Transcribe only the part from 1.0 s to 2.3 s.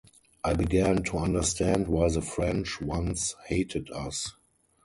to understand why the